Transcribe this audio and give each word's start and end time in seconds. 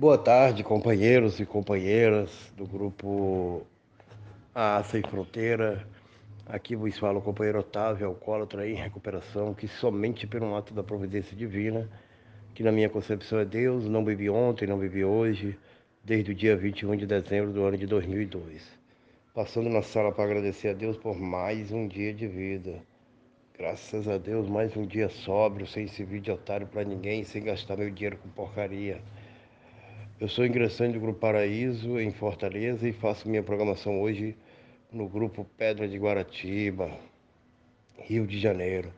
Boa 0.00 0.16
tarde, 0.16 0.62
companheiros 0.62 1.40
e 1.40 1.44
companheiras 1.44 2.30
do 2.56 2.64
grupo 2.64 3.66
A 4.54 4.80
Sem 4.84 5.02
Fronteira. 5.02 5.84
Aqui 6.46 6.76
vos 6.76 6.96
fala 6.96 7.18
o 7.18 7.20
companheiro 7.20 7.58
Otávio, 7.58 8.06
alcoólatra 8.06 8.70
em 8.70 8.76
recuperação, 8.76 9.52
que 9.52 9.66
somente 9.66 10.24
pelo 10.24 10.54
ato 10.54 10.72
da 10.72 10.84
providência 10.84 11.36
divina, 11.36 11.90
que 12.54 12.62
na 12.62 12.70
minha 12.70 12.88
concepção 12.88 13.40
é 13.40 13.44
Deus, 13.44 13.86
não 13.86 14.04
bebi 14.04 14.30
ontem, 14.30 14.68
não 14.68 14.78
bebi 14.78 15.04
hoje, 15.04 15.58
desde 16.04 16.30
o 16.30 16.34
dia 16.34 16.56
21 16.56 16.94
de 16.94 17.04
dezembro 17.04 17.52
do 17.52 17.64
ano 17.64 17.76
de 17.76 17.86
2002. 17.88 18.78
Passando 19.34 19.68
na 19.68 19.82
sala 19.82 20.12
para 20.12 20.22
agradecer 20.22 20.68
a 20.68 20.74
Deus 20.74 20.96
por 20.96 21.18
mais 21.18 21.72
um 21.72 21.88
dia 21.88 22.14
de 22.14 22.28
vida. 22.28 22.80
Graças 23.58 24.06
a 24.06 24.16
Deus, 24.16 24.48
mais 24.48 24.76
um 24.76 24.86
dia 24.86 25.08
sóbrio, 25.08 25.66
sem 25.66 25.88
servir 25.88 26.20
de 26.20 26.30
otário 26.30 26.68
para 26.68 26.84
ninguém, 26.84 27.24
sem 27.24 27.42
gastar 27.42 27.76
meu 27.76 27.90
dinheiro 27.90 28.16
com 28.18 28.28
porcaria. 28.28 29.02
Eu 30.20 30.26
sou 30.26 30.44
ingressante 30.44 30.94
do 30.94 31.00
Grupo 31.00 31.20
Paraíso, 31.20 32.00
em 32.00 32.10
Fortaleza, 32.10 32.88
e 32.88 32.92
faço 32.92 33.28
minha 33.28 33.40
programação 33.40 34.00
hoje 34.00 34.36
no 34.92 35.08
Grupo 35.08 35.46
Pedra 35.56 35.86
de 35.86 35.96
Guaratiba, 35.96 36.90
Rio 37.96 38.26
de 38.26 38.36
Janeiro. 38.36 38.92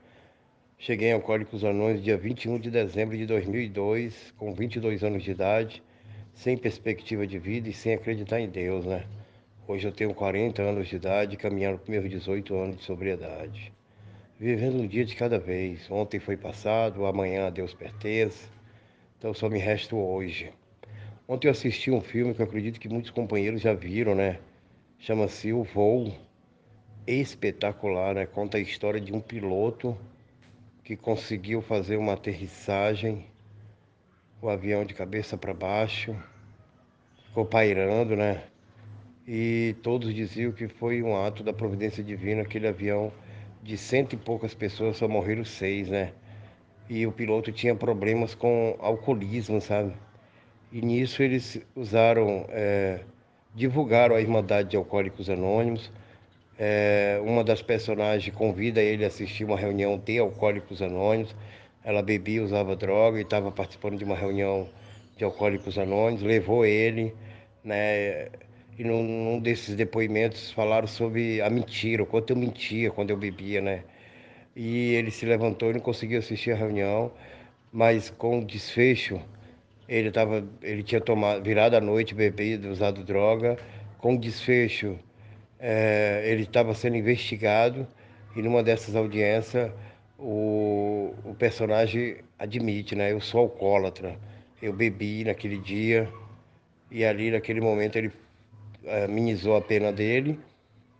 Cheguei 0.78 1.10
em 1.10 1.12
Alcoólicos 1.12 1.62
Anões 1.62 2.02
dia 2.02 2.16
21 2.16 2.58
de 2.58 2.70
dezembro 2.70 3.18
de 3.18 3.26
2002, 3.26 4.32
com 4.38 4.54
22 4.54 5.04
anos 5.04 5.22
de 5.22 5.30
idade, 5.30 5.82
sem 6.32 6.56
perspectiva 6.56 7.26
de 7.26 7.38
vida 7.38 7.68
e 7.68 7.74
sem 7.74 7.92
acreditar 7.92 8.40
em 8.40 8.48
Deus, 8.48 8.86
né? 8.86 9.04
Hoje 9.68 9.86
eu 9.86 9.92
tenho 9.92 10.14
40 10.14 10.62
anos 10.62 10.88
de 10.88 10.96
idade, 10.96 11.36
caminhando 11.36 11.80
para 11.80 11.90
meus 11.90 12.08
18 12.08 12.56
anos 12.56 12.76
de 12.78 12.84
sobriedade. 12.84 13.70
Vivendo 14.38 14.80
um 14.80 14.86
dia 14.86 15.04
de 15.04 15.14
cada 15.14 15.38
vez. 15.38 15.86
Ontem 15.90 16.18
foi 16.18 16.38
passado, 16.38 17.04
amanhã 17.04 17.48
a 17.48 17.50
Deus 17.50 17.74
pertence. 17.74 18.48
Então 19.18 19.34
só 19.34 19.50
me 19.50 19.58
resta 19.58 19.94
hoje. 19.94 20.50
Ontem 21.32 21.46
eu 21.46 21.52
assisti 21.52 21.92
um 21.92 22.00
filme 22.00 22.34
que 22.34 22.42
eu 22.42 22.44
acredito 22.44 22.80
que 22.80 22.88
muitos 22.88 23.12
companheiros 23.12 23.60
já 23.60 23.72
viram, 23.72 24.16
né? 24.16 24.40
Chama-se 24.98 25.52
O 25.52 25.62
Voo. 25.62 26.12
Espetacular, 27.06 28.16
né? 28.16 28.26
Conta 28.26 28.58
a 28.58 28.60
história 28.60 29.00
de 29.00 29.12
um 29.12 29.20
piloto 29.20 29.96
que 30.82 30.96
conseguiu 30.96 31.62
fazer 31.62 31.96
uma 31.98 32.14
aterrissagem, 32.14 33.26
o 34.42 34.48
avião 34.48 34.84
de 34.84 34.92
cabeça 34.92 35.38
para 35.38 35.54
baixo, 35.54 36.16
ficou 37.26 37.44
pairando, 37.44 38.16
né? 38.16 38.42
E 39.24 39.76
todos 39.84 40.12
diziam 40.12 40.50
que 40.50 40.66
foi 40.66 41.00
um 41.00 41.16
ato 41.16 41.44
da 41.44 41.52
providência 41.52 42.02
divina, 42.02 42.42
aquele 42.42 42.66
avião 42.66 43.12
de 43.62 43.78
cento 43.78 44.14
e 44.14 44.18
poucas 44.18 44.52
pessoas, 44.52 44.96
só 44.96 45.06
morreram 45.06 45.44
seis, 45.44 45.88
né? 45.88 46.12
E 46.88 47.06
o 47.06 47.12
piloto 47.12 47.52
tinha 47.52 47.76
problemas 47.76 48.34
com 48.34 48.76
alcoolismo, 48.80 49.60
sabe? 49.60 49.94
E 50.72 50.80
nisso 50.80 51.20
eles 51.20 51.60
usaram, 51.74 52.46
é, 52.50 53.00
divulgaram 53.54 54.14
a 54.14 54.20
Irmandade 54.20 54.70
de 54.70 54.76
Alcoólicos 54.76 55.28
Anônimos. 55.28 55.90
É, 56.56 57.20
uma 57.24 57.42
das 57.42 57.60
personagens 57.60 58.32
convida 58.34 58.80
ele 58.80 59.04
a 59.04 59.08
assistir 59.08 59.44
uma 59.44 59.56
reunião 59.56 59.98
de 59.98 60.18
Alcoólicos 60.18 60.80
Anônimos. 60.80 61.34
Ela 61.82 62.02
bebia, 62.02 62.42
usava 62.42 62.76
droga 62.76 63.18
e 63.18 63.22
estava 63.22 63.50
participando 63.50 63.98
de 63.98 64.04
uma 64.04 64.14
reunião 64.14 64.68
de 65.16 65.24
Alcoólicos 65.24 65.76
Anônimos. 65.76 66.22
Levou 66.22 66.64
ele, 66.64 67.12
né? 67.64 68.28
E 68.78 68.84
num, 68.84 69.02
num 69.02 69.40
desses 69.40 69.74
depoimentos 69.74 70.52
falaram 70.52 70.86
sobre 70.86 71.40
a 71.40 71.50
mentira, 71.50 72.04
o 72.04 72.06
quanto 72.06 72.30
eu 72.30 72.36
mentia 72.36 72.92
quando 72.92 73.10
eu 73.10 73.16
bebia, 73.16 73.60
né? 73.60 73.82
E 74.54 74.94
ele 74.94 75.10
se 75.10 75.26
levantou 75.26 75.70
e 75.70 75.74
não 75.74 75.80
conseguiu 75.80 76.20
assistir 76.20 76.52
a 76.52 76.56
reunião, 76.56 77.10
mas 77.72 78.08
com 78.10 78.40
desfecho 78.44 79.20
ele, 79.90 80.12
tava, 80.12 80.46
ele 80.62 80.84
tinha 80.84 81.00
tomado, 81.00 81.42
virado 81.42 81.74
à 81.74 81.80
noite, 81.80 82.14
bebido, 82.14 82.70
usado 82.70 83.02
droga. 83.02 83.58
Com 83.98 84.16
desfecho, 84.16 84.96
é, 85.58 86.22
ele 86.24 86.44
estava 86.44 86.72
sendo 86.74 86.96
investigado 86.96 87.86
e 88.36 88.40
numa 88.40 88.62
dessas 88.62 88.94
audiências 88.94 89.72
o, 90.16 91.12
o 91.24 91.34
personagem 91.34 92.18
admite, 92.38 92.94
né? 92.94 93.10
Eu 93.12 93.20
sou 93.20 93.40
alcoólatra, 93.40 94.16
eu 94.62 94.72
bebi 94.72 95.24
naquele 95.24 95.58
dia 95.58 96.08
e 96.90 97.04
ali 97.04 97.32
naquele 97.32 97.60
momento 97.60 97.96
ele 97.96 98.12
é, 98.84 99.08
minimizou 99.08 99.56
a 99.56 99.60
pena 99.60 99.92
dele 99.92 100.38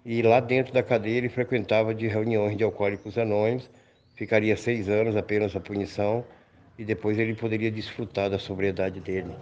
e 0.04 0.20
lá 0.20 0.40
dentro 0.40 0.72
da 0.72 0.82
cadeia 0.82 1.18
ele 1.18 1.28
frequentava 1.28 1.94
de 1.94 2.08
reuniões 2.08 2.56
de 2.56 2.64
alcoólicos 2.64 3.16
anônimos, 3.16 3.70
ficaria 4.16 4.56
seis 4.56 4.88
anos 4.88 5.16
apenas 5.16 5.54
a 5.54 5.60
punição 5.60 6.24
e 6.80 6.84
depois 6.84 7.18
ele 7.18 7.34
poderia 7.34 7.70
desfrutar 7.70 8.30
da 8.30 8.38
sobriedade 8.38 9.00
dele. 9.00 9.36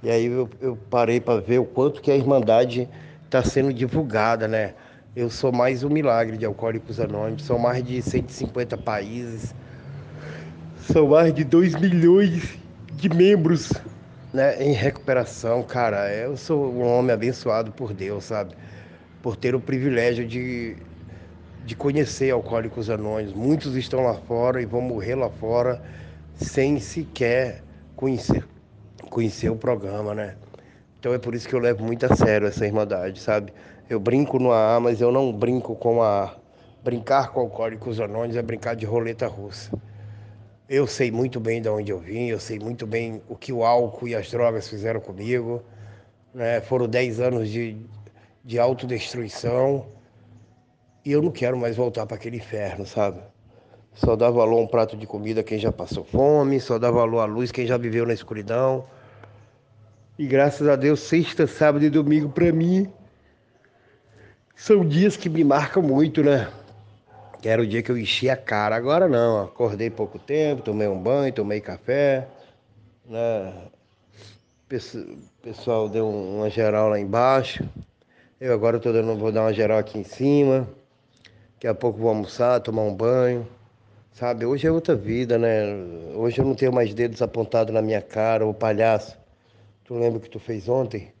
E 0.00 0.08
aí 0.08 0.26
eu, 0.26 0.48
eu 0.60 0.78
parei 0.88 1.20
para 1.20 1.40
ver 1.40 1.58
o 1.58 1.64
quanto 1.64 2.00
que 2.00 2.08
a 2.08 2.16
Irmandade 2.16 2.88
está 3.24 3.42
sendo 3.42 3.74
divulgada, 3.74 4.46
né? 4.46 4.74
Eu 5.16 5.28
sou 5.28 5.50
mais 5.50 5.82
um 5.82 5.88
milagre 5.88 6.36
de 6.36 6.44
Alcoólicos 6.44 7.00
Anônimos, 7.00 7.42
são 7.42 7.58
mais 7.58 7.82
de 7.82 8.00
150 8.00 8.78
países, 8.78 9.52
são 10.78 11.08
mais 11.08 11.34
de 11.34 11.42
2 11.42 11.74
milhões 11.80 12.56
de 12.92 13.08
membros 13.08 13.72
né, 14.32 14.62
em 14.62 14.72
recuperação, 14.72 15.64
cara. 15.64 16.14
Eu 16.14 16.36
sou 16.36 16.72
um 16.72 16.86
homem 16.86 17.12
abençoado 17.12 17.72
por 17.72 17.92
Deus, 17.92 18.22
sabe? 18.22 18.54
Por 19.20 19.34
ter 19.34 19.56
o 19.56 19.60
privilégio 19.60 20.24
de, 20.24 20.76
de 21.66 21.74
conhecer 21.74 22.30
Alcoólicos 22.30 22.88
Anônimos. 22.88 23.32
Muitos 23.32 23.74
estão 23.74 24.04
lá 24.04 24.14
fora 24.14 24.62
e 24.62 24.64
vão 24.64 24.80
morrer 24.80 25.16
lá 25.16 25.28
fora 25.28 25.82
sem 26.34 26.78
sequer 26.80 27.62
conhecer, 27.96 28.46
conhecer 29.10 29.50
o 29.50 29.56
programa, 29.56 30.14
né? 30.14 30.36
Então 30.98 31.12
é 31.12 31.18
por 31.18 31.34
isso 31.34 31.48
que 31.48 31.54
eu 31.54 31.58
levo 31.58 31.84
muito 31.84 32.04
a 32.06 32.16
sério 32.16 32.46
essa 32.46 32.64
irmandade, 32.64 33.20
sabe? 33.20 33.52
Eu 33.88 34.00
brinco 34.00 34.38
no 34.38 34.52
AA, 34.52 34.80
mas 34.80 35.00
eu 35.00 35.12
não 35.12 35.32
brinco 35.32 35.76
com 35.76 36.02
a 36.02 36.34
brincar 36.82 37.30
com 37.32 37.40
alcoólicos 37.40 38.00
anônimos 38.00 38.36
é 38.36 38.42
brincar 38.42 38.74
de 38.74 38.84
roleta 38.84 39.26
russa. 39.26 39.70
Eu 40.68 40.86
sei 40.86 41.10
muito 41.10 41.38
bem 41.38 41.60
de 41.60 41.68
onde 41.68 41.92
eu 41.92 41.98
vim, 41.98 42.28
eu 42.28 42.40
sei 42.40 42.58
muito 42.58 42.86
bem 42.86 43.22
o 43.28 43.36
que 43.36 43.52
o 43.52 43.64
álcool 43.64 44.08
e 44.08 44.14
as 44.14 44.30
drogas 44.30 44.68
fizeram 44.68 45.00
comigo. 45.00 45.62
Né? 46.32 46.60
Foram 46.62 46.88
10 46.88 47.20
anos 47.20 47.48
de, 47.48 47.76
de 48.42 48.58
autodestruição 48.58 49.86
e 51.04 51.12
eu 51.12 51.22
não 51.22 51.30
quero 51.30 51.56
mais 51.56 51.76
voltar 51.76 52.06
para 52.06 52.16
aquele 52.16 52.38
inferno, 52.38 52.86
sabe? 52.86 53.20
Só 53.94 54.16
dá 54.16 54.28
valor 54.30 54.58
a 54.58 54.62
um 54.62 54.66
prato 54.66 54.96
de 54.96 55.06
comida 55.06 55.42
quem 55.42 55.58
já 55.58 55.70
passou 55.70 56.04
fome, 56.04 56.60
só 56.60 56.78
dá 56.78 56.90
valor 56.90 57.20
à 57.20 57.24
luz 57.24 57.52
quem 57.52 57.66
já 57.66 57.76
viveu 57.76 58.06
na 58.06 58.12
escuridão. 58.12 58.84
E 60.18 60.26
graças 60.26 60.68
a 60.68 60.76
Deus, 60.76 61.00
sexta, 61.00 61.46
sábado 61.46 61.84
e 61.84 61.90
domingo 61.90 62.28
para 62.28 62.52
mim 62.52 62.90
são 64.56 64.86
dias 64.86 65.16
que 65.16 65.28
me 65.28 65.44
marcam 65.44 65.82
muito, 65.82 66.22
né? 66.22 66.50
Que 67.40 67.48
era 67.48 67.60
o 67.60 67.66
dia 67.66 67.82
que 67.82 67.90
eu 67.90 67.98
enchi 67.98 68.30
a 68.30 68.36
cara. 68.36 68.76
Agora 68.76 69.08
não, 69.08 69.42
acordei 69.42 69.90
pouco 69.90 70.18
tempo, 70.18 70.62
tomei 70.62 70.88
um 70.88 70.98
banho, 70.98 71.32
tomei 71.32 71.60
café, 71.60 72.26
né? 73.04 73.52
O 74.66 75.42
pessoal 75.42 75.88
deu 75.88 76.08
uma 76.08 76.48
geral 76.48 76.88
lá 76.88 76.98
embaixo. 76.98 77.68
Eu 78.40 78.52
agora 78.52 78.80
tô 78.80 78.92
dando, 78.92 79.16
vou 79.16 79.30
dar 79.30 79.42
uma 79.42 79.52
geral 79.52 79.78
aqui 79.78 79.98
em 79.98 80.04
cima. 80.04 80.68
Daqui 81.54 81.68
a 81.68 81.74
pouco 81.74 81.98
vou 81.98 82.08
almoçar, 82.08 82.60
tomar 82.60 82.82
um 82.82 82.94
banho. 82.94 83.46
Sabe, 84.14 84.46
hoje 84.46 84.64
é 84.64 84.70
outra 84.70 84.94
vida, 84.94 85.36
né? 85.36 85.74
Hoje 86.14 86.38
eu 86.40 86.44
não 86.44 86.54
tenho 86.54 86.72
mais 86.72 86.94
dedos 86.94 87.20
apontados 87.20 87.74
na 87.74 87.82
minha 87.82 88.00
cara, 88.00 88.46
o 88.46 88.54
palhaço. 88.54 89.18
Tu 89.82 89.92
lembra 89.92 90.18
o 90.18 90.20
que 90.20 90.30
tu 90.30 90.38
fez 90.38 90.68
ontem? 90.68 91.12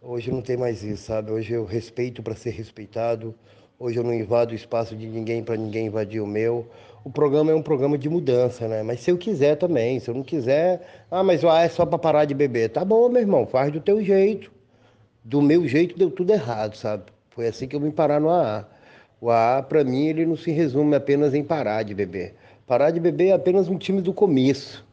Hoje 0.00 0.30
não 0.30 0.40
tem 0.40 0.56
mais 0.56 0.84
isso, 0.84 1.02
sabe? 1.02 1.32
Hoje 1.32 1.52
eu 1.52 1.64
respeito 1.64 2.22
para 2.22 2.36
ser 2.36 2.50
respeitado. 2.50 3.34
Hoje 3.76 3.98
eu 3.98 4.04
não 4.04 4.14
invado 4.14 4.52
o 4.52 4.54
espaço 4.54 4.94
de 4.94 5.04
ninguém 5.04 5.42
para 5.42 5.56
ninguém 5.56 5.86
invadir 5.86 6.20
o 6.20 6.28
meu. 6.28 6.70
O 7.02 7.10
programa 7.10 7.50
é 7.50 7.56
um 7.56 7.62
programa 7.62 7.98
de 7.98 8.08
mudança, 8.08 8.68
né? 8.68 8.84
Mas 8.84 9.00
se 9.00 9.10
eu 9.10 9.18
quiser 9.18 9.56
também, 9.56 9.98
se 9.98 10.08
eu 10.08 10.14
não 10.14 10.22
quiser, 10.22 11.04
ah, 11.10 11.24
mas 11.24 11.44
ah, 11.44 11.62
é 11.62 11.68
só 11.68 11.84
para 11.84 11.98
parar 11.98 12.24
de 12.24 12.34
beber. 12.34 12.68
Tá 12.70 12.84
bom, 12.84 13.08
meu 13.08 13.20
irmão, 13.20 13.48
faz 13.48 13.72
do 13.72 13.80
teu 13.80 14.00
jeito. 14.00 14.52
Do 15.24 15.42
meu 15.42 15.66
jeito 15.66 15.98
deu 15.98 16.08
tudo 16.12 16.32
errado, 16.32 16.76
sabe? 16.76 17.06
Foi 17.30 17.48
assim 17.48 17.66
que 17.66 17.74
eu 17.74 17.80
vim 17.80 17.90
parar 17.90 18.20
no 18.20 18.30
AA. 18.30 18.75
O 19.20 19.30
AA, 19.30 19.62
para 19.62 19.82
mim, 19.82 20.06
ele 20.06 20.26
não 20.26 20.36
se 20.36 20.50
resume 20.50 20.94
apenas 20.94 21.34
em 21.34 21.42
parar 21.42 21.82
de 21.82 21.94
beber. 21.94 22.34
Parar 22.66 22.90
de 22.90 23.00
beber 23.00 23.28
é 23.28 23.32
apenas 23.32 23.68
um 23.68 23.78
time 23.78 24.02
do 24.02 24.12
começo. 24.12 24.84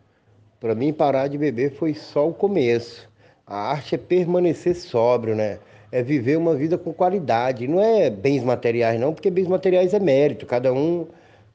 Para 0.59 0.73
mim, 0.73 0.93
parar 0.93 1.27
de 1.27 1.37
beber 1.37 1.71
foi 1.71 1.93
só 1.93 2.29
o 2.29 2.33
começo. 2.33 3.09
A 3.45 3.71
arte 3.71 3.95
é 3.95 3.97
permanecer 3.97 4.75
sóbrio, 4.75 5.35
né? 5.35 5.59
É 5.91 6.01
viver 6.01 6.37
uma 6.37 6.55
vida 6.55 6.77
com 6.77 6.93
qualidade. 6.93 7.67
Não 7.67 7.81
é 7.81 8.09
bens 8.09 8.43
materiais, 8.43 8.99
não, 8.99 9.13
porque 9.13 9.29
bens 9.29 9.47
materiais 9.47 9.93
é 9.93 9.99
mérito. 9.99 10.45
Cada 10.45 10.71
um, 10.71 11.05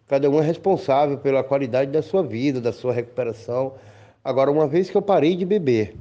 cada 0.06 0.28
um 0.28 0.38
é 0.38 0.44
responsável 0.44 1.16
pela 1.16 1.42
qualidade 1.42 1.90
da 1.90 2.02
sua 2.02 2.22
vida, 2.22 2.60
da 2.60 2.72
sua 2.72 2.92
recuperação. 2.92 3.72
Agora, 4.22 4.50
uma 4.50 4.66
vez 4.68 4.90
que 4.90 4.96
eu 4.96 5.02
parei 5.02 5.34
de 5.34 5.46
beber, 5.46 5.94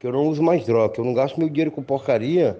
que 0.00 0.06
eu 0.06 0.12
não 0.12 0.26
uso 0.26 0.42
mais 0.42 0.66
droga, 0.66 0.94
que 0.94 1.00
eu 1.00 1.04
não 1.04 1.14
gasto 1.14 1.38
meu 1.38 1.48
dinheiro 1.48 1.70
com 1.70 1.82
porcaria, 1.82 2.58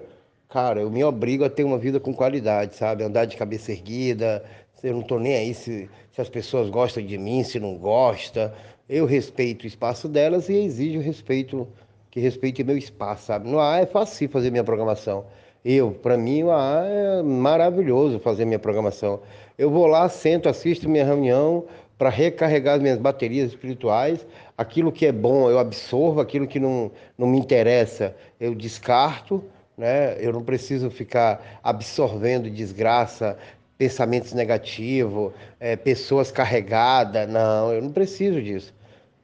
cara, 0.49 0.81
eu 0.81 0.89
me 0.89 1.03
obrigo 1.03 1.43
a 1.43 1.49
ter 1.49 1.63
uma 1.63 1.77
vida 1.77 1.99
com 1.99 2.13
qualidade, 2.13 2.75
sabe? 2.75 3.03
Andar 3.03 3.25
de 3.25 3.37
cabeça 3.37 3.71
erguida, 3.71 4.43
eu 4.83 4.93
não 4.93 5.01
tô 5.01 5.19
nem 5.19 5.35
aí 5.35 5.53
se, 5.53 5.89
se 6.11 6.21
as 6.21 6.29
pessoas 6.29 6.69
gostam 6.69 7.05
de 7.05 7.17
mim, 7.17 7.43
se 7.43 7.59
não 7.59 7.75
gosta. 7.75 8.53
Eu 8.87 9.05
respeito 9.05 9.63
o 9.63 9.67
espaço 9.67 10.07
delas 10.07 10.47
e 10.47 10.53
exijo 10.53 10.99
respeito, 10.99 11.67
que 12.11 12.19
respeite 12.19 12.63
meu 12.63 12.77
espaço, 12.77 13.25
sabe? 13.25 13.49
No 13.49 13.59
AA 13.59 13.79
é 13.79 13.85
fácil 13.85 14.29
fazer 14.29 14.51
minha 14.51 14.63
programação. 14.63 15.25
Eu, 15.63 15.91
para 15.91 16.15
mim, 16.15 16.43
o 16.43 16.51
AA 16.51 16.85
é 16.85 17.23
maravilhoso 17.23 18.19
fazer 18.19 18.45
minha 18.45 18.59
programação. 18.59 19.21
Eu 19.57 19.71
vou 19.71 19.87
lá, 19.87 20.07
sento, 20.07 20.47
assisto 20.47 20.87
minha 20.87 21.03
reunião 21.03 21.65
para 21.97 22.09
recarregar 22.09 22.75
as 22.75 22.81
minhas 22.81 22.99
baterias 22.99 23.49
espirituais. 23.49 24.25
Aquilo 24.55 24.91
que 24.91 25.07
é 25.07 25.11
bom 25.11 25.49
eu 25.49 25.57
absorvo, 25.57 26.19
aquilo 26.21 26.45
que 26.45 26.59
não, 26.59 26.91
não 27.17 27.25
me 27.25 27.39
interessa 27.39 28.15
eu 28.39 28.53
descarto. 28.53 29.43
Né? 29.77 30.15
Eu 30.19 30.31
não 30.33 30.43
preciso 30.43 30.89
ficar 30.89 31.59
absorvendo 31.63 32.49
desgraça, 32.49 33.37
pensamentos 33.77 34.33
negativos, 34.33 35.33
é, 35.59 35.75
pessoas 35.75 36.31
carregadas. 36.31 37.29
Não, 37.29 37.73
eu 37.73 37.81
não 37.81 37.91
preciso 37.91 38.41
disso. 38.41 38.73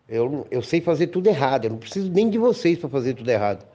Eu, 0.07 0.45
eu 0.51 0.62
sei 0.62 0.81
fazer 0.81 1.07
tudo 1.07 1.27
errado. 1.27 1.65
Eu 1.65 1.71
não 1.71 1.77
preciso 1.77 2.12
nem 2.12 2.30
de 2.30 2.38
vocês 2.38 2.77
para 2.77 2.89
fazer 2.89 3.13
tudo 3.13 3.30
errado. 3.30 3.65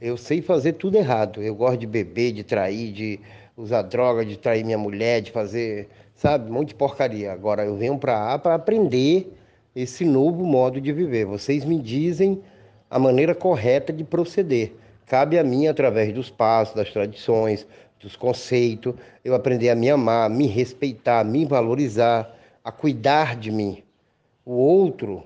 Eu 0.00 0.16
sei 0.16 0.40
fazer 0.40 0.74
tudo 0.74 0.96
errado. 0.96 1.42
Eu 1.42 1.54
gosto 1.54 1.78
de 1.78 1.86
beber, 1.86 2.32
de 2.32 2.44
trair, 2.44 2.92
de 2.92 3.20
usar 3.56 3.82
droga, 3.82 4.24
de 4.24 4.36
trair 4.36 4.64
minha 4.64 4.78
mulher, 4.78 5.20
de 5.20 5.30
fazer, 5.30 5.88
sabe, 6.14 6.50
um 6.50 6.54
monte 6.54 6.68
de 6.68 6.74
porcaria. 6.74 7.32
Agora 7.32 7.64
eu 7.64 7.76
venho 7.76 7.98
para 7.98 8.38
para 8.38 8.54
aprender 8.54 9.32
esse 9.74 10.04
novo 10.04 10.44
modo 10.44 10.80
de 10.80 10.92
viver. 10.92 11.24
Vocês 11.24 11.64
me 11.64 11.78
dizem 11.78 12.40
a 12.90 12.98
maneira 12.98 13.34
correta 13.34 13.92
de 13.92 14.04
proceder. 14.04 14.72
Cabe 15.06 15.38
a 15.38 15.44
mim, 15.44 15.66
através 15.66 16.12
dos 16.12 16.30
passos, 16.30 16.74
das 16.74 16.90
tradições, 16.90 17.66
dos 18.00 18.16
conceitos, 18.16 18.94
eu 19.24 19.34
aprender 19.34 19.70
a 19.70 19.74
me 19.76 19.88
amar, 19.88 20.28
me 20.28 20.46
respeitar, 20.46 21.24
me 21.24 21.44
valorizar, 21.44 22.34
a 22.64 22.72
cuidar 22.72 23.36
de 23.36 23.50
mim. 23.50 23.82
O 24.44 24.52
outro, 24.52 25.24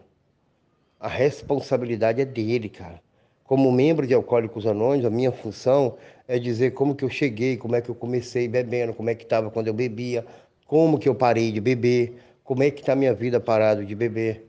a 1.01 1.09
responsabilidade 1.09 2.21
é 2.21 2.25
dele, 2.25 2.69
cara. 2.69 3.01
Como 3.45 3.71
membro 3.71 4.07
de 4.07 4.13
Alcoólicos 4.13 4.67
Anônimos, 4.67 5.07
a 5.07 5.11
minha 5.11 5.33
função 5.33 5.97
é 6.27 6.39
dizer 6.39 6.73
como 6.73 6.95
que 6.95 7.05
eu 7.05 7.09
cheguei, 7.09 7.57
como 7.57 7.77
é 7.77 7.81
que 7.81 7.89
eu 7.89 7.95
comecei 7.95 8.49
bebendo, 8.49 8.93
como 8.93 9.09
é 9.09 9.15
que 9.15 9.23
estava 9.23 9.51
quando 9.51 9.69
eu 9.69 9.75
bebia, 9.75 10.27
como 10.67 10.99
que 10.99 11.09
eu 11.09 11.15
parei 11.15 11.53
de 11.53 11.61
beber, 11.61 12.19
como 12.43 12.63
é 12.63 12.71
que 12.71 12.81
está 12.81 12.95
minha 12.95 13.15
vida 13.15 13.39
parado 13.39 13.85
de 13.85 13.95
beber. 13.95 14.47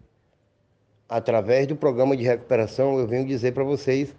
Através 1.07 1.67
do 1.67 1.75
programa 1.75 2.17
de 2.17 2.23
recuperação, 2.23 2.99
eu 2.99 3.07
venho 3.07 3.25
dizer 3.25 3.53
para 3.53 3.63
vocês 3.63 4.13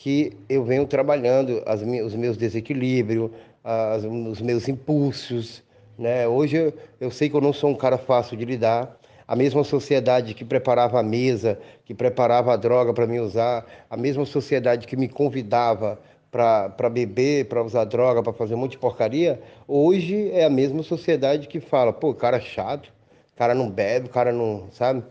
que 0.00 0.32
eu 0.48 0.64
venho 0.64 0.86
trabalhando 0.86 1.62
as, 1.66 1.82
os 1.82 2.14
meus 2.14 2.38
desequilíbrios, 2.38 3.30
as, 3.62 4.02
os 4.02 4.40
meus 4.40 4.66
impulsos. 4.66 5.62
Né? 5.98 6.26
Hoje 6.26 6.56
eu, 6.56 6.74
eu 6.98 7.10
sei 7.10 7.28
que 7.28 7.36
eu 7.36 7.40
não 7.42 7.52
sou 7.52 7.68
um 7.68 7.74
cara 7.74 7.98
fácil 7.98 8.34
de 8.34 8.46
lidar, 8.46 8.98
a 9.28 9.36
mesma 9.36 9.62
sociedade 9.62 10.32
que 10.32 10.42
preparava 10.42 10.98
a 10.98 11.02
mesa, 11.02 11.60
que 11.84 11.92
preparava 11.92 12.54
a 12.54 12.56
droga 12.56 12.94
para 12.94 13.06
me 13.06 13.20
usar, 13.20 13.66
a 13.90 13.96
mesma 13.96 14.24
sociedade 14.24 14.86
que 14.86 14.96
me 14.96 15.06
convidava 15.06 16.00
para 16.30 16.88
beber, 16.88 17.44
para 17.48 17.62
usar 17.62 17.84
droga, 17.84 18.22
para 18.22 18.32
fazer 18.32 18.54
um 18.54 18.58
monte 18.58 18.72
de 18.72 18.78
porcaria, 18.78 19.38
hoje 19.68 20.30
é 20.30 20.46
a 20.46 20.50
mesma 20.50 20.82
sociedade 20.82 21.46
que 21.46 21.60
fala, 21.60 21.92
pô, 21.92 22.14
cara 22.14 22.40
chato, 22.40 22.90
cara 23.36 23.54
não 23.54 23.68
bebe, 23.68 24.08
cara 24.08 24.32
não, 24.32 24.68
sabe? 24.72 25.04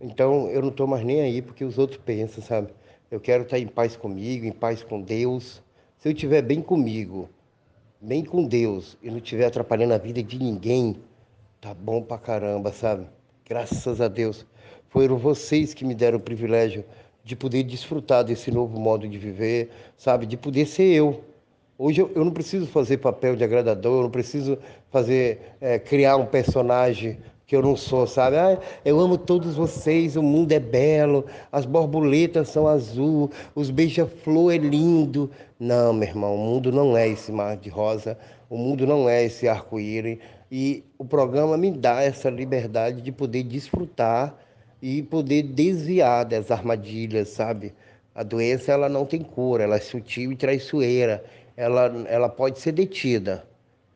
Então 0.00 0.48
eu 0.48 0.62
não 0.62 0.68
estou 0.68 0.86
mais 0.86 1.04
nem 1.04 1.22
aí 1.22 1.42
porque 1.42 1.64
os 1.64 1.76
outros 1.76 1.98
pensam, 2.04 2.40
sabe? 2.40 2.68
Eu 3.12 3.20
quero 3.20 3.42
estar 3.42 3.58
em 3.58 3.66
paz 3.66 3.94
comigo, 3.94 4.46
em 4.46 4.52
paz 4.52 4.82
com 4.82 4.98
Deus. 4.98 5.62
Se 5.98 6.08
eu 6.08 6.12
estiver 6.12 6.40
bem 6.40 6.62
comigo, 6.62 7.28
bem 8.00 8.24
com 8.24 8.42
Deus 8.42 8.96
e 9.02 9.10
não 9.10 9.18
estiver 9.18 9.44
atrapalhando 9.44 9.92
a 9.92 9.98
vida 9.98 10.22
de 10.22 10.38
ninguém, 10.38 10.96
tá 11.60 11.74
bom 11.74 12.00
pra 12.00 12.16
caramba, 12.16 12.72
sabe? 12.72 13.06
Graças 13.46 14.00
a 14.00 14.08
Deus. 14.08 14.46
Foram 14.88 15.18
vocês 15.18 15.74
que 15.74 15.84
me 15.84 15.94
deram 15.94 16.16
o 16.16 16.22
privilégio 16.22 16.86
de 17.22 17.36
poder 17.36 17.64
desfrutar 17.64 18.24
desse 18.24 18.50
novo 18.50 18.80
modo 18.80 19.06
de 19.06 19.18
viver, 19.18 19.68
sabe? 19.94 20.24
De 20.24 20.38
poder 20.38 20.64
ser 20.64 20.94
eu. 20.94 21.22
Hoje 21.76 22.00
eu, 22.00 22.10
eu 22.14 22.24
não 22.24 22.32
preciso 22.32 22.66
fazer 22.66 22.96
papel 22.96 23.36
de 23.36 23.44
agradador, 23.44 23.98
eu 23.98 24.02
não 24.04 24.10
preciso 24.10 24.56
fazer, 24.90 25.52
é, 25.60 25.78
criar 25.78 26.16
um 26.16 26.24
personagem 26.24 27.18
que 27.52 27.56
eu 27.56 27.60
não 27.60 27.76
sou, 27.76 28.06
sabe? 28.06 28.38
Ah, 28.38 28.58
eu 28.82 28.98
amo 28.98 29.18
todos 29.18 29.56
vocês, 29.56 30.16
o 30.16 30.22
mundo 30.22 30.52
é 30.52 30.58
belo, 30.58 31.26
as 31.52 31.66
borboletas 31.66 32.48
são 32.48 32.66
azul, 32.66 33.30
os 33.54 33.68
beija-flor 33.68 34.54
é 34.54 34.56
lindo. 34.56 35.30
Não, 35.60 35.92
meu 35.92 36.08
irmão, 36.08 36.34
o 36.34 36.38
mundo 36.38 36.72
não 36.72 36.96
é 36.96 37.06
esse 37.06 37.30
mar 37.30 37.58
de 37.58 37.68
rosa, 37.68 38.16
o 38.48 38.56
mundo 38.56 38.86
não 38.86 39.06
é 39.06 39.24
esse 39.24 39.46
arco-íris. 39.46 40.16
E 40.50 40.82
o 40.96 41.04
programa 41.04 41.58
me 41.58 41.70
dá 41.70 42.00
essa 42.00 42.30
liberdade 42.30 43.02
de 43.02 43.12
poder 43.12 43.42
desfrutar 43.42 44.34
e 44.80 45.02
poder 45.02 45.42
desviar 45.42 46.24
das 46.24 46.50
armadilhas, 46.50 47.28
sabe? 47.28 47.74
A 48.14 48.22
doença 48.22 48.72
ela 48.72 48.88
não 48.88 49.04
tem 49.04 49.20
cura, 49.20 49.64
ela 49.64 49.76
é 49.76 49.80
sutil 49.80 50.32
e 50.32 50.36
traiçoeira. 50.36 51.22
Ela, 51.54 52.06
ela 52.08 52.30
pode 52.30 52.60
ser 52.60 52.72
detida, 52.72 53.44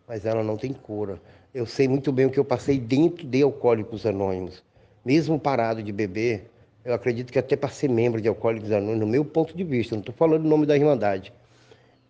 mas 0.06 0.26
ela 0.26 0.44
não 0.44 0.58
tem 0.58 0.74
cura. 0.74 1.18
Eu 1.56 1.64
sei 1.64 1.88
muito 1.88 2.12
bem 2.12 2.26
o 2.26 2.30
que 2.30 2.38
eu 2.38 2.44
passei 2.44 2.78
dentro 2.78 3.26
de 3.26 3.40
Alcoólicos 3.40 4.04
Anônimos. 4.04 4.62
Mesmo 5.02 5.40
parado 5.40 5.82
de 5.82 5.90
beber, 5.90 6.50
eu 6.84 6.92
acredito 6.92 7.32
que 7.32 7.38
até 7.38 7.56
para 7.56 7.70
ser 7.70 7.88
membro 7.88 8.20
de 8.20 8.28
Alcoólicos 8.28 8.70
Anônimos, 8.70 9.00
no 9.00 9.06
meu 9.06 9.24
ponto 9.24 9.56
de 9.56 9.64
vista, 9.64 9.94
não 9.94 10.00
estou 10.00 10.14
falando 10.14 10.44
o 10.44 10.48
nome 10.50 10.66
da 10.66 10.76
Irmandade, 10.76 11.32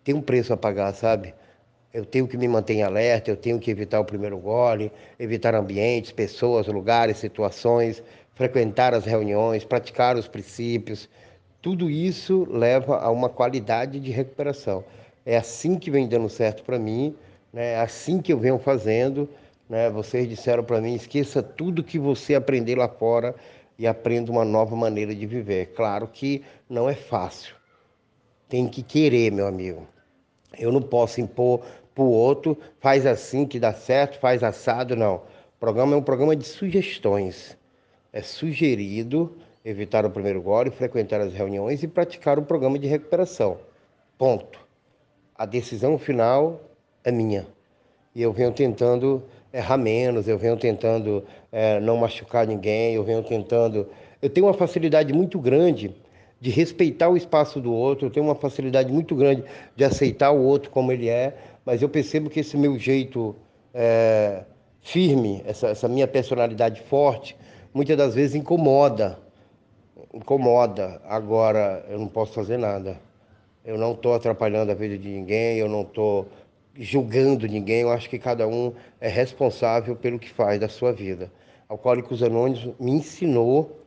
tem 0.03 0.13
um 0.13 0.21
preço 0.21 0.51
a 0.51 0.57
pagar, 0.57 0.93
sabe? 0.93 1.33
eu 1.93 2.03
tenho 2.03 2.27
que 2.27 2.35
me 2.35 2.45
manter 2.45 2.81
alerta, 2.81 3.31
eu 3.31 3.37
tenho 3.37 3.57
que 3.57 3.71
evitar 3.71 4.01
o 4.01 4.03
primeiro 4.03 4.37
gole, 4.37 4.91
evitar 5.17 5.55
ambientes, 5.55 6.11
pessoas, 6.11 6.67
lugares, 6.67 7.17
situações, 7.17 8.03
frequentar 8.35 8.93
as 8.93 9.05
reuniões, 9.05 9.63
praticar 9.63 10.17
os 10.17 10.27
princípios. 10.27 11.07
Tudo 11.61 11.89
isso 11.89 12.45
leva 12.51 12.97
a 12.97 13.09
uma 13.09 13.29
qualidade 13.29 13.97
de 13.97 14.11
recuperação. 14.11 14.83
É 15.25 15.37
assim 15.37 15.79
que 15.79 15.89
vem 15.89 16.05
dando 16.05 16.27
certo 16.27 16.63
para 16.63 16.77
mim, 16.77 17.15
né? 17.57 17.75
assim 17.77 18.21
que 18.21 18.31
eu 18.31 18.37
venho 18.37 18.59
fazendo. 18.59 19.27
Né? 19.67 19.89
Vocês 19.89 20.29
disseram 20.29 20.63
para 20.63 20.79
mim: 20.79 20.93
esqueça 20.93 21.41
tudo 21.41 21.83
que 21.83 21.97
você 21.97 22.35
aprender 22.35 22.77
lá 22.77 22.87
fora 22.87 23.33
e 23.79 23.87
aprenda 23.87 24.31
uma 24.31 24.45
nova 24.45 24.75
maneira 24.75 25.13
de 25.15 25.25
viver. 25.25 25.73
Claro 25.75 26.07
que 26.07 26.43
não 26.69 26.87
é 26.87 26.93
fácil. 26.93 27.55
Tem 28.47 28.67
que 28.67 28.83
querer, 28.83 29.31
meu 29.31 29.47
amigo. 29.47 29.87
Eu 30.57 30.71
não 30.71 30.81
posso 30.81 31.19
impor 31.19 31.65
para 31.95 32.03
o 32.03 32.11
outro, 32.11 32.55
faz 32.79 33.07
assim 33.07 33.45
que 33.45 33.59
dá 33.59 33.73
certo, 33.73 34.19
faz 34.19 34.43
assado, 34.43 34.95
não. 34.95 35.15
O 35.15 35.59
programa 35.59 35.95
é 35.95 35.97
um 35.97 36.03
programa 36.03 36.35
de 36.35 36.45
sugestões. 36.45 37.57
É 38.13 38.21
sugerido 38.21 39.35
evitar 39.65 40.05
o 40.05 40.11
primeiro 40.11 40.41
gole, 40.41 40.69
frequentar 40.69 41.19
as 41.21 41.33
reuniões 41.33 41.81
e 41.81 41.87
praticar 41.87 42.37
o 42.37 42.43
programa 42.43 42.77
de 42.77 42.87
recuperação. 42.87 43.57
Ponto. 44.15 44.59
A 45.35 45.45
decisão 45.45 45.97
final 45.97 46.61
é 47.03 47.11
minha. 47.11 47.47
E 48.17 48.21
eu 48.23 48.33
venho 48.33 48.51
tentando 48.51 49.21
errar 49.53 49.77
menos, 49.77 50.27
eu 50.27 50.39
venho 50.39 50.57
tentando 50.57 51.23
é, 51.51 51.79
não 51.79 51.97
machucar 51.97 52.47
ninguém, 52.47 52.95
eu 52.95 53.03
venho 53.03 53.21
tentando. 53.21 53.87
Eu 54.19 54.27
tenho 54.27 54.47
uma 54.47 54.55
facilidade 54.55 55.13
muito 55.13 55.37
grande 55.37 55.93
de 56.41 56.49
respeitar 56.49 57.09
o 57.09 57.15
espaço 57.15 57.61
do 57.61 57.71
outro, 57.71 58.07
eu 58.07 58.09
tenho 58.09 58.25
uma 58.25 58.33
facilidade 58.33 58.91
muito 58.91 59.15
grande 59.15 59.43
de 59.75 59.83
aceitar 59.83 60.31
o 60.31 60.41
outro 60.41 60.71
como 60.71 60.91
ele 60.91 61.07
é, 61.07 61.37
mas 61.63 61.83
eu 61.83 61.89
percebo 61.89 62.27
que 62.27 62.39
esse 62.39 62.57
meu 62.57 62.79
jeito 62.79 63.35
é, 63.71 64.45
firme, 64.81 65.43
essa, 65.45 65.67
essa 65.67 65.87
minha 65.87 66.07
personalidade 66.07 66.81
forte, 66.89 67.37
muitas 67.71 67.95
das 67.95 68.15
vezes 68.15 68.33
incomoda. 68.33 69.19
Incomoda. 70.11 70.99
Agora, 71.07 71.85
eu 71.87 71.99
não 71.99 72.07
posso 72.07 72.33
fazer 72.33 72.57
nada. 72.57 72.99
Eu 73.63 73.77
não 73.77 73.91
estou 73.91 74.15
atrapalhando 74.15 74.71
a 74.71 74.75
vida 74.75 74.97
de 74.97 75.07
ninguém, 75.07 75.59
eu 75.59 75.69
não 75.69 75.81
estou 75.81 76.27
julgando 76.77 77.47
ninguém. 77.47 77.81
Eu 77.81 77.91
acho 77.91 78.09
que 78.09 78.19
cada 78.19 78.47
um 78.47 78.73
é 78.99 79.07
responsável 79.07 79.95
pelo 79.95 80.19
que 80.19 80.29
faz 80.29 80.59
da 80.59 80.69
sua 80.69 80.91
vida. 80.91 81.31
Alcoólicos 81.67 82.23
Anônimos 82.23 82.73
me 82.79 82.91
ensinou 82.91 83.81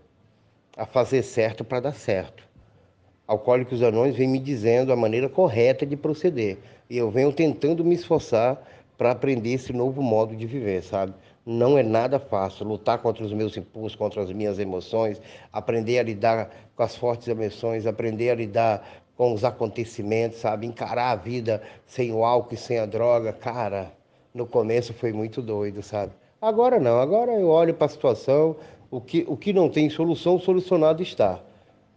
a 0.76 0.84
fazer 0.84 1.22
certo 1.22 1.64
para 1.64 1.80
dar 1.80 1.94
certo. 1.94 2.42
Alcoólicos 3.26 3.82
Anônimos 3.82 4.18
vem 4.18 4.28
me 4.28 4.38
dizendo 4.38 4.92
a 4.92 4.96
maneira 4.96 5.28
correta 5.28 5.86
de 5.86 5.96
proceder. 5.96 6.58
E 6.88 6.96
eu 6.98 7.10
venho 7.10 7.32
tentando 7.32 7.84
me 7.84 7.94
esforçar 7.94 8.60
para 8.98 9.12
aprender 9.12 9.52
esse 9.52 9.72
novo 9.72 10.02
modo 10.02 10.36
de 10.36 10.46
viver, 10.46 10.82
sabe? 10.82 11.14
Não 11.46 11.78
é 11.78 11.82
nada 11.82 12.18
fácil 12.18 12.66
lutar 12.66 12.98
contra 12.98 13.24
os 13.24 13.32
meus 13.32 13.56
impulsos, 13.56 13.96
contra 13.96 14.22
as 14.22 14.30
minhas 14.30 14.58
emoções, 14.58 15.22
aprender 15.50 15.98
a 15.98 16.02
lidar 16.02 16.50
com 16.76 16.82
as 16.82 16.96
fortes 16.96 17.26
emoções, 17.28 17.86
aprender 17.86 18.30
a 18.30 18.34
lidar 18.34 18.86
com 19.20 19.34
os 19.34 19.44
acontecimentos, 19.44 20.38
sabe? 20.38 20.66
Encarar 20.66 21.10
a 21.10 21.14
vida 21.14 21.60
sem 21.86 22.10
o 22.10 22.24
álcool 22.24 22.54
e 22.54 22.56
sem 22.56 22.78
a 22.78 22.86
droga. 22.86 23.34
Cara, 23.34 23.92
no 24.32 24.46
começo 24.46 24.94
foi 24.94 25.12
muito 25.12 25.42
doido, 25.42 25.82
sabe? 25.82 26.12
Agora 26.40 26.80
não, 26.80 26.98
agora 26.98 27.30
eu 27.32 27.48
olho 27.48 27.74
para 27.74 27.84
a 27.84 27.90
situação, 27.90 28.56
o 28.90 28.98
que, 28.98 29.26
o 29.28 29.36
que 29.36 29.52
não 29.52 29.68
tem 29.68 29.90
solução, 29.90 30.40
solucionado 30.40 31.02
está. 31.02 31.38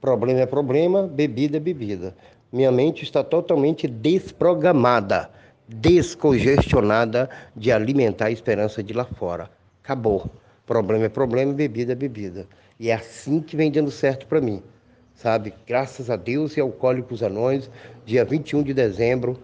Problema 0.01 0.41
é 0.41 0.45
problema, 0.45 1.03
bebida 1.03 1.55
é 1.55 1.61
bebida. 1.61 2.13
Minha 2.51 2.73
mente 2.73 3.05
está 3.05 3.23
totalmente 3.23 3.87
desprogramada, 3.87 5.29
descongestionada 5.65 7.29
de 7.55 7.71
alimentar 7.71 8.25
a 8.25 8.31
esperança 8.31 8.83
de 8.83 8.91
lá 8.91 9.05
fora. 9.05 9.49
Acabou. 9.81 10.29
Problema 10.65 11.05
é 11.05 11.09
problema, 11.09 11.53
bebida 11.53 11.93
é 11.93 11.95
bebida. 11.95 12.45
E 12.77 12.89
é 12.89 12.95
assim 12.95 13.39
que 13.39 13.55
vem 13.55 13.71
dando 13.71 13.91
certo 13.91 14.27
para 14.27 14.41
mim. 14.41 14.61
Sabe? 15.23 15.53
Graças 15.65 16.09
a 16.09 16.17
Deus 16.17 16.57
e 16.57 16.59
Alcoólicos 16.59 17.23
Anões, 17.23 17.71
dia 18.05 18.25
21 18.25 18.61
de 18.61 18.73
dezembro, 18.73 19.41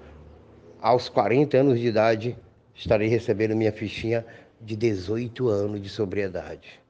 aos 0.81 1.07
40 1.07 1.55
anos 1.55 1.79
de 1.79 1.87
idade, 1.87 2.37
estarei 2.75 3.07
recebendo 3.07 3.55
minha 3.55 3.71
fichinha 3.71 4.25
de 4.59 4.75
18 4.75 5.47
anos 5.47 5.81
de 5.81 5.87
sobriedade. 5.87 6.81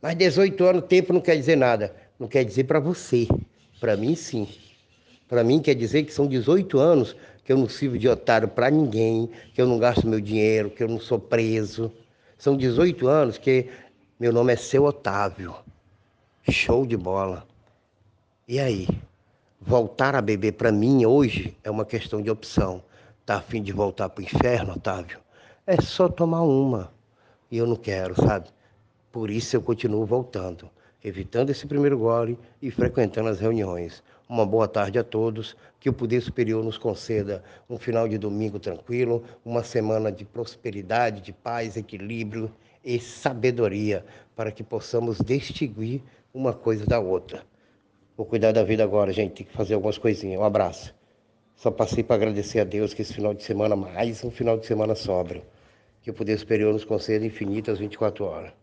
Mas 0.00 0.16
18 0.16 0.64
anos, 0.64 0.84
tempo 0.86 1.12
não 1.12 1.20
quer 1.20 1.36
dizer 1.36 1.54
nada. 1.54 1.94
Não 2.18 2.26
quer 2.26 2.46
dizer 2.46 2.64
para 2.64 2.80
você. 2.80 3.28
Para 3.78 3.94
mim, 3.94 4.14
sim. 4.14 4.48
Para 5.28 5.44
mim 5.44 5.60
quer 5.60 5.74
dizer 5.74 6.04
que 6.04 6.14
são 6.14 6.26
18 6.26 6.78
anos 6.78 7.14
que 7.44 7.52
eu 7.52 7.58
não 7.58 7.68
sirvo 7.68 7.98
de 7.98 8.08
otário 8.08 8.48
para 8.48 8.70
ninguém, 8.70 9.28
que 9.52 9.60
eu 9.60 9.66
não 9.66 9.78
gasto 9.78 10.08
meu 10.08 10.18
dinheiro, 10.20 10.70
que 10.70 10.82
eu 10.82 10.88
não 10.88 10.98
sou 10.98 11.18
preso. 11.18 11.92
São 12.38 12.56
18 12.56 13.06
anos 13.06 13.36
que 13.36 13.68
meu 14.18 14.32
nome 14.32 14.54
é 14.54 14.56
Seu 14.56 14.84
Otávio. 14.84 15.54
Show 16.48 16.86
de 16.86 16.96
bola. 16.96 17.52
E 18.52 18.60
aí? 18.60 18.86
Voltar 19.58 20.14
a 20.14 20.20
beber 20.20 20.52
para 20.52 20.70
mim 20.70 21.06
hoje 21.06 21.56
é 21.64 21.70
uma 21.70 21.86
questão 21.86 22.20
de 22.20 22.30
opção. 22.30 22.82
Tá 23.24 23.36
afim 23.36 23.62
de 23.62 23.72
voltar 23.72 24.10
para 24.10 24.20
o 24.20 24.24
inferno, 24.24 24.74
Otávio? 24.74 25.20
É 25.66 25.80
só 25.80 26.06
tomar 26.06 26.42
uma. 26.42 26.92
E 27.50 27.56
eu 27.56 27.66
não 27.66 27.76
quero, 27.76 28.14
sabe? 28.14 28.50
Por 29.10 29.30
isso 29.30 29.56
eu 29.56 29.62
continuo 29.62 30.04
voltando 30.04 30.68
evitando 31.02 31.48
esse 31.48 31.66
primeiro 31.66 31.98
gole 31.98 32.38
e 32.60 32.70
frequentando 32.70 33.30
as 33.30 33.40
reuniões. 33.40 34.02
Uma 34.28 34.44
boa 34.44 34.68
tarde 34.68 34.98
a 34.98 35.02
todos, 35.02 35.56
que 35.80 35.88
o 35.88 35.92
Poder 35.94 36.20
Superior 36.20 36.62
nos 36.62 36.76
conceda 36.76 37.42
um 37.70 37.78
final 37.78 38.06
de 38.06 38.18
domingo 38.18 38.58
tranquilo, 38.58 39.24
uma 39.42 39.64
semana 39.64 40.12
de 40.12 40.26
prosperidade, 40.26 41.22
de 41.22 41.32
paz, 41.32 41.78
equilíbrio 41.78 42.52
e 42.84 43.00
sabedoria, 43.00 44.04
para 44.36 44.52
que 44.52 44.62
possamos 44.62 45.16
distinguir 45.24 46.02
uma 46.34 46.52
coisa 46.52 46.84
da 46.84 47.00
outra. 47.00 47.50
Vou 48.16 48.26
cuidar 48.26 48.52
da 48.52 48.62
vida 48.62 48.84
agora, 48.84 49.12
gente, 49.12 49.32
tem 49.32 49.46
que 49.46 49.52
fazer 49.52 49.74
algumas 49.74 49.96
coisinhas. 49.96 50.40
Um 50.40 50.44
abraço. 50.44 50.94
Só 51.56 51.70
passei 51.70 52.04
para 52.04 52.16
agradecer 52.16 52.60
a 52.60 52.64
Deus 52.64 52.92
que 52.92 53.02
esse 53.02 53.14
final 53.14 53.32
de 53.32 53.42
semana, 53.42 53.74
mais 53.74 54.22
um 54.22 54.30
final 54.30 54.58
de 54.58 54.66
semana 54.66 54.94
sobra. 54.94 55.42
Que 56.02 56.10
o 56.10 56.14
Poder 56.14 56.38
Superior 56.38 56.72
nos 56.72 56.84
conceda 56.84 57.24
infinitas 57.24 57.78
24 57.78 58.24
horas. 58.24 58.61